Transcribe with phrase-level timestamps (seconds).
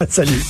[0.08, 0.42] Salut.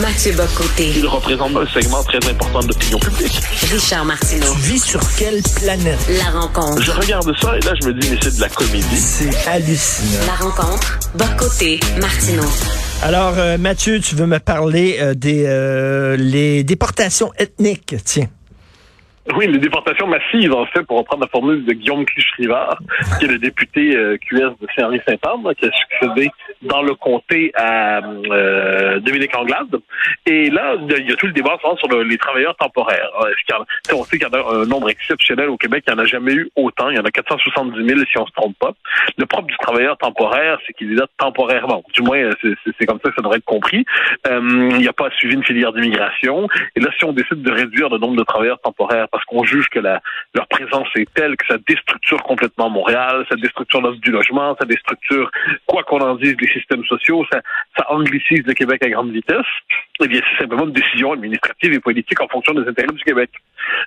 [0.00, 0.92] Mathieu Bocoté.
[0.96, 3.40] Il représente un segment très important de l'opinion publique.
[3.70, 4.52] Richard Martineau.
[4.54, 5.98] Tu vis sur quelle planète?
[6.18, 6.82] La rencontre.
[6.82, 8.96] Je regarde ça et là, je me dis, mais c'est de la comédie.
[8.96, 10.26] C'est hallucinant.
[10.26, 10.98] La rencontre.
[11.14, 11.78] Bocoté.
[12.00, 12.48] Martineau.
[13.02, 18.28] Alors, euh, Mathieu, tu veux me parler euh, des euh, les déportations ethniques, tiens.
[19.36, 22.78] Oui, les déportations massives, en fait, pour reprendre la formule de Guillaume Clich-Rivard,
[23.18, 26.28] qui est le député euh, QS de Saint-Henri-Saint-Anne, qui a succédé
[26.62, 29.76] dans le comté à euh, Dominique Anglade.
[30.26, 33.10] Et là, il y a tout le débat sur le- les travailleurs temporaires.
[33.22, 35.50] Euh, est-ce qu'il y en a- On sait qu'il y en a un nombre exceptionnel
[35.50, 36.90] au Québec, il n'y en a jamais eu autant.
[36.90, 38.72] Il y en a 470 000 si on se trompe pas.
[39.18, 41.84] Le propre du travailleur temporaire, c'est qu'il est là temporairement.
[41.94, 43.84] Du moins, c'est comme ça que ça devrait être compris.
[44.26, 46.48] Euh, il n'y a pas suivi une filière d'immigration.
[46.74, 49.68] Et là, si on décide de réduire le nombre de travailleurs temporaires parce qu'on juge
[49.68, 50.00] que la,
[50.34, 54.64] leur présence est telle que ça déstructure complètement Montréal, ça déstructure l'offre du logement, ça
[54.64, 55.30] déstructure,
[55.66, 57.40] quoi qu'on en dise, les systèmes sociaux, ça,
[57.76, 59.46] ça anglicise le Québec à grande vitesse,
[60.02, 63.30] eh bien, c'est simplement une décision administrative et politique en fonction des intérêts du Québec.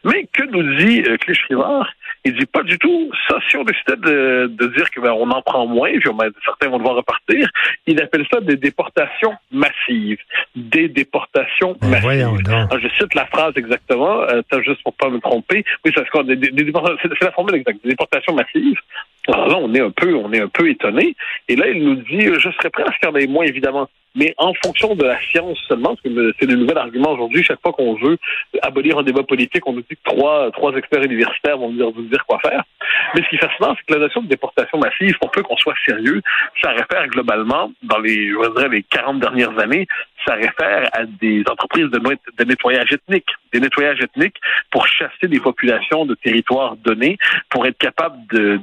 [0.03, 1.87] Mais que nous dit euh, Clich-Rivard?
[2.25, 3.11] Il dit pas du tout.
[3.27, 6.15] Ça, si on décidait de, de dire que ben, on en prend moins, puis on-
[6.15, 7.47] ben, certains vont devoir repartir,
[7.85, 10.17] il appelle ça des déportations massives.
[10.55, 12.07] Des déportations Ben, massives.
[12.71, 15.63] Alors, je cite la phrase exactement, euh, t'as juste pour pas me tromper.
[15.85, 15.91] Oui,
[16.25, 18.79] des, des, des c'est la formule exacte, des déportations massives.
[19.27, 21.15] Alors là, on est un peu, on est un peu étonné.
[21.47, 23.89] Et là, il nous dit, euh, je serais prêt à ce qu'il y moins, évidemment.
[24.15, 27.61] Mais en fonction de la science seulement, parce que c'est le nouvel argument aujourd'hui, chaque
[27.61, 28.17] fois qu'on veut
[28.61, 31.91] abolir un débat politique, on nous dit que trois, trois experts universitaires vont nous dire,
[31.93, 32.63] nous dire quoi faire.
[33.13, 35.57] Mais ce qui est fascinant, c'est que la notion de déportation massive, pour peu qu'on
[35.57, 36.21] soit sérieux,
[36.61, 39.85] ça réfère globalement, dans les, je dirais, les 40 dernières années,
[40.25, 43.29] ça réfère à des entreprises de nettoyage ethnique.
[43.55, 44.35] Des nettoyages ethniques
[44.69, 47.17] pour chasser des populations de territoires donnés,
[47.49, 48.59] pour être capable de,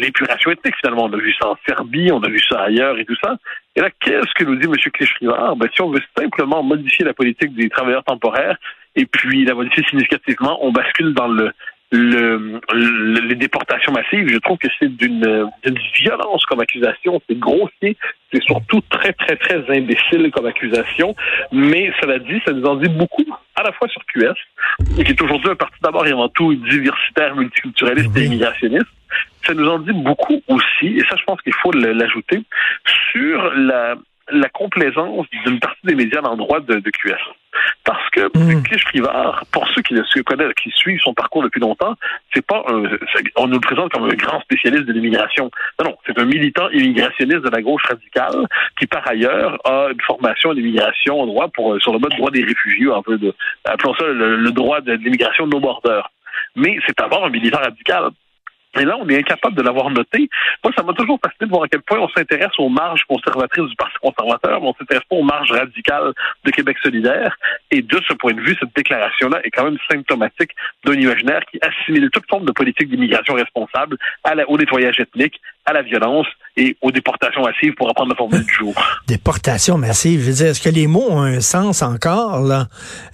[0.00, 1.04] l'épuration ethnique, finalement.
[1.04, 3.36] On a vu ça en Serbie, on a vu ça ailleurs et tout ça.
[3.76, 4.72] Et là, qu'est-ce que nous dit M.
[4.72, 5.56] Clich-Rivard?
[5.56, 8.56] Ben, si on veut simplement modifier la politique des travailleurs temporaires
[8.96, 11.52] et puis la modifier significativement, on bascule dans le,
[11.94, 14.28] le, le- les déportations massives.
[14.28, 15.48] Je trouve que c'est d'une
[16.00, 17.20] violence comme accusation.
[17.28, 17.96] C'est grossier.
[18.32, 21.14] C'est surtout très, très, très imbécile comme accusation.
[21.52, 23.24] Mais cela dit, ça nous en dit beaucoup,
[23.54, 24.34] à la fois sur QS,
[25.04, 28.86] qui est aujourd'hui un parti d'abord et avant tout diversitaire, multiculturaliste et immigrationniste.
[29.46, 32.42] Ça nous en dit beaucoup aussi, et ça, je pense qu'il faut l'ajouter,
[33.12, 33.94] sur la,
[34.32, 37.12] la complaisance d'une partie des médias à l'endroit de, de QS.
[37.84, 38.62] Parce que Mm.
[38.92, 41.94] Rivard, pour ceux qui le su- connaissent, qui suivent son parcours depuis longtemps,
[42.32, 42.84] c'est pas un,
[43.36, 45.50] on nous le présente comme un grand spécialiste de l'immigration.
[45.80, 48.46] Non, non, c'est un militant immigrationniste de la gauche radicale
[48.78, 52.30] qui, par ailleurs, a une formation en immigration en droit pour, sur le mode droit
[52.30, 55.60] des réfugiés, un peu de, appelons ça le, le droit de, de l'immigration de nos
[55.60, 56.10] bordeurs.
[56.56, 58.10] Mais c'est d'abord un militant radical.
[58.78, 60.28] Et là, on est incapable de l'avoir noté.
[60.62, 63.68] Moi, ça m'a toujours fasciné de voir à quel point on s'intéresse aux marges conservatrices
[63.68, 66.12] du Parti conservateur, mais on s'intéresse pas aux marges radicales
[66.44, 67.36] de Québec solidaire.
[67.70, 70.50] Et de ce point de vue, cette déclaration-là est quand même symptomatique
[70.84, 75.72] d'un imaginaire qui assimile toute forme de politique d'immigration responsable à au nettoyage ethnique, à
[75.72, 76.26] la violence
[76.56, 78.74] et aux déportations massives pour reprendre la formule du jour.
[79.06, 82.66] Déportation massive, je veux dire, est-ce que les mots ont un sens encore, là?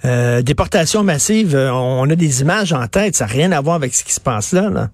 [0.05, 3.75] Euh, déportation massive, euh, on a des images en tête, ça n'a rien à voir
[3.75, 4.87] avec ce qui se passe là, là.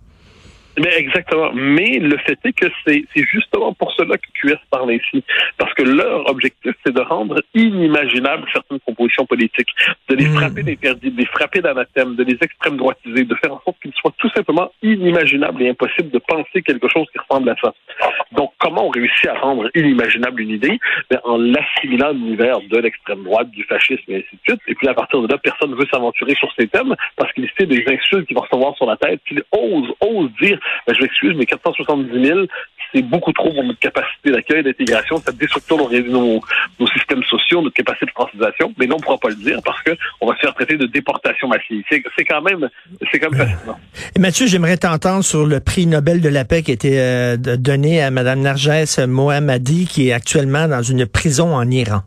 [0.78, 1.52] Mais exactement.
[1.54, 5.24] Mais le fait est que c'est c'est justement pour cela que QS parle ainsi.
[5.58, 9.70] Parce que leur objectif, c'est de rendre inimaginables certaines compositions politiques,
[10.10, 10.34] de les Mm.
[10.36, 13.94] frapper d'interdits, de les frapper d'anathèmes, de les extrême droitiser, de faire en sorte qu'il
[13.94, 17.74] soit tout simplement inimaginable et impossible de penser quelque chose qui ressemble à ça.
[18.32, 20.80] Donc, comment on réussit à rendre inimaginable une idée?
[21.10, 24.62] Ben, en l'assimilant à l'univers de l'extrême droite, du fascisme et ainsi de suite.
[24.68, 27.50] Et puis, à partir de là, personne ne veut s'aventurer sur ces thèmes parce qu'il
[27.58, 29.20] sait des insultes qu'il va recevoir sur la tête.
[29.26, 32.40] Puis, il ose, ose dire, ben, je m'excuse, mais 470 000,
[32.94, 35.18] c'est beaucoup trop pour notre capacité d'accueil, d'intégration.
[35.18, 36.42] Ça déstructure nos, nos,
[36.80, 38.74] nos systèmes sociaux, notre capacité de francisation.
[38.78, 39.92] Mais non, on ne pourra pas le dire parce que
[40.22, 41.84] on va se faire traiter de déportation massive.
[41.90, 42.70] C'est quand même,
[43.12, 43.78] c'est quand même fascinant.
[44.16, 47.38] Et Mathieu, j'aimerais t'entendre sur le prix Nobel de la paix qui a été euh,
[47.38, 52.02] donné à Mme Narges Mohammadi, qui est actuellement dans une prison en Iran.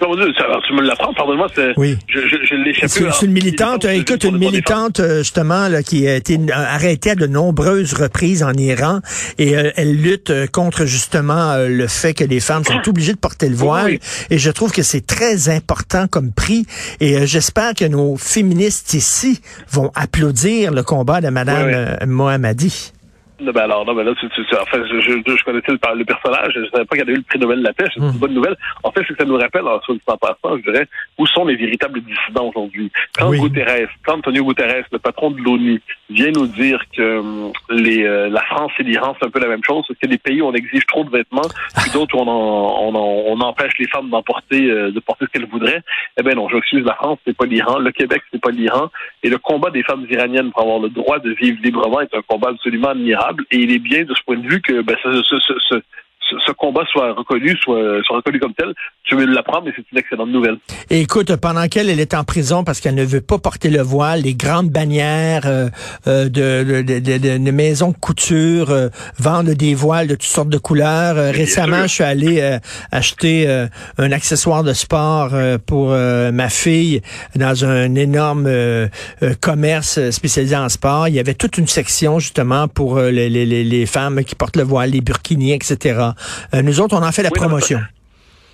[0.00, 1.98] Non, mon Dieu, ça- alors, tu me l'apprends, pardonne-moi, c'est- Oui.
[2.08, 2.88] je, je, je l'ai échappé.
[2.88, 7.26] C'est une militante, euh, écoute, une militante justement là, qui a été arrêtée à de
[7.26, 9.00] nombreuses reprises en Iran
[9.38, 13.12] et euh, elle lutte euh, contre justement euh, le fait que les femmes sont obligées
[13.12, 13.92] de porter le voile.
[13.92, 14.00] Oui.
[14.30, 16.64] Et je trouve que c'est très important comme prix.
[17.00, 21.66] Et euh, j'espère que nos féministes ici vont applaudir le combat de Madame
[22.00, 22.92] Oui, Mohammadi.
[23.40, 26.04] Ben alors, non, ben là, tu, tu, tu- enfin, je, je, je connaissais le, le
[26.04, 28.00] personnage, je savais pas qu'il y avait eu le prix Nobel de la paix, c'est
[28.00, 28.18] une Mm.
[28.18, 28.56] bonne nouvelle.
[28.84, 30.86] En fait, c'est que ça nous rappelle, en soit en passant, je dirais,
[31.18, 32.90] où sont les véritables dissidents aujourd'hui.
[33.18, 33.38] Quand Oui.
[33.40, 38.28] Guterres, quand Antonio Guterres, le patron de l'ONU, vient nous dire que hum, les, euh,
[38.28, 40.46] la France et l'Iran, c'est un peu la même chose, parce que des pays où
[40.46, 41.48] on exige trop de vêtements,
[41.82, 45.00] puis d'autres où on, en, on, en- on empêche les femmes d'en porter, euh, de
[45.00, 45.82] porter ce qu'elles voudraient,
[46.18, 48.88] eh ben non, j'excuse la France, c'est pas l'Iran, le Québec, c'est pas l'Iran,
[49.22, 52.22] et le combat des femmes iraniennes pour avoir le droit de vivre librement est un
[52.22, 55.82] combat absolument admirable, et il est bien de ce point de vue que ben, ce,
[56.46, 58.72] ce, combat soit reconnu, soit, soit reconnu comme tel.
[59.04, 60.56] Tu veux l'apprendre, mais c'est une excellente nouvelle.
[60.90, 63.82] Et écoute, pendant qu'elle elle est en prison parce qu'elle ne veut pas porter le
[63.82, 65.68] voile, les grandes bannières euh,
[66.06, 66.98] euh, de, de,
[67.38, 68.88] de, maisons de couture euh,
[69.18, 71.16] vendent des voiles de toutes sortes de couleurs.
[71.34, 72.58] Récemment, je suis allé
[72.92, 73.48] acheter
[73.98, 75.30] un accessoire de sport
[75.66, 77.00] pour ma fille
[77.36, 78.48] dans un énorme
[79.40, 81.08] commerce spécialisé en sport.
[81.08, 84.56] Il y avait toute une section justement pour les, les, les- les femmes qui portent
[84.56, 86.00] le voile, les burkinis, etc.
[86.54, 87.80] Euh, nous autres, on en fait la Oui, promotion.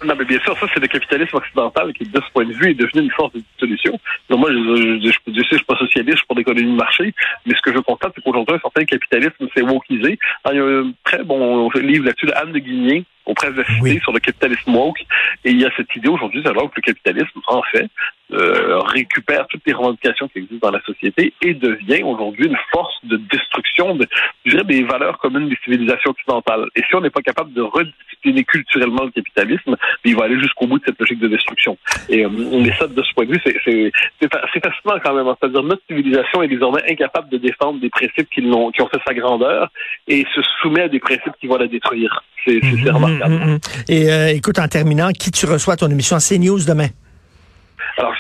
[0.04, 2.70] Non, mais bien sûr, ça, c'est le capitalisme occidental qui, de ce point de vue,
[2.70, 3.98] est devenu une force de solution.
[4.28, 7.14] Donc, moi, je, je, je, je, suis pas socialiste, je suis pour l'économie de marché,
[7.46, 10.18] mais ce que je constate, c'est qu'aujourd'hui, un certain capitalisme s'est wokisé.
[10.50, 13.58] Il y a un très bon livre là-dessus de Anne de Guigné, aux presses de
[13.62, 14.00] la Cité, Oui.
[14.00, 15.00] sur le capitalisme woke.
[15.44, 17.88] Et il y a cette idée aujourd'hui, alors que le capitalisme, en fait,
[18.32, 22.94] euh, récupère toutes les revendications qui existent dans la société et devient aujourd'hui une force
[23.04, 24.06] de destruction de,
[24.44, 26.66] je dirais, des valeurs communes des civilisations occidentales.
[26.74, 30.66] Et si on n'est pas capable de rediscipliner culturellement le capitalisme, il va aller jusqu'au
[30.66, 31.78] bout de cette logique de destruction.
[32.08, 34.98] Et euh, mais ça, de ce point de vue, c'est c'est- c'est fa- c'est fascinant
[35.04, 35.28] quand même.
[35.28, 35.36] hein.
[35.40, 39.00] C'est-à-dire notre civilisation est désormais incapable de défendre des principes qui, l'ont- qui ont fait
[39.06, 39.68] sa grandeur
[40.08, 42.24] et se soumet à des principes qui vont la détruire.
[42.44, 42.90] C'est c'est-
[43.24, 43.44] remarquable.
[43.44, 43.60] mhm, mhm.
[43.88, 46.18] Et euh, écoute, en terminant, qui tu reçois à ton émission?
[46.18, 46.88] CNews demain?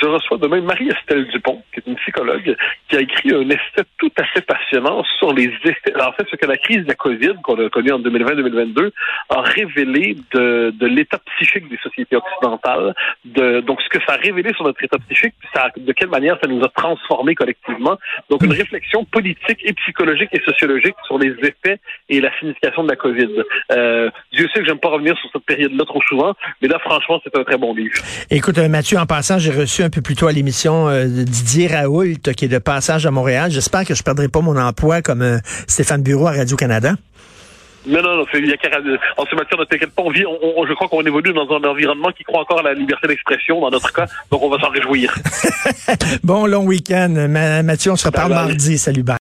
[0.00, 2.56] Je reçois demain Marie-Estelle Dupont, qui est une psychologue,
[2.88, 6.36] qui a écrit un essai tout à fait passionnant sur les effets, en fait, ce
[6.36, 8.90] que la crise de la COVID, qu'on a connue en 2020-2022,
[9.30, 12.94] a révélé de, de l'état psychique des sociétés occidentales,
[13.24, 16.38] de, donc ce que ça a révélé sur notre état psychique, ça, de quelle manière
[16.40, 17.98] ça nous a transformés collectivement.
[18.30, 21.78] Donc, une réflexion politique et psychologique et sociologique sur les effets
[22.08, 23.28] et la signification de la COVID.
[23.72, 27.20] Euh, Dieu sait que j'aime pas revenir sur cette période-là trop souvent, mais là, franchement,
[27.24, 27.94] c'est un très bon livre.
[28.30, 31.68] Écoute, euh, Mathieu, en passant, j'ai reçu un peu plus tôt à l'émission euh, Didier
[31.68, 32.04] Raoult,
[32.36, 33.50] qui est de passage à Montréal.
[33.50, 36.92] J'espère que je perdrai pas mon emploi comme euh, Stéphane Bureau à Radio-Canada.
[37.88, 38.78] Non, non, non, c'est, il y a qu'à-
[39.16, 41.46] en ce matière, ne t'inquiète pas, on vit, on- on- je crois qu'on évolue dans
[41.48, 44.58] un environnement qui croit encore à la liberté d'expression, dans notre cas, donc on va
[44.58, 45.14] s'en réjouir.
[46.24, 47.14] Bon long week-end.
[47.28, 48.76] Ma- Mathieu, on se reparle mardi.
[48.76, 49.14] Salut, bye.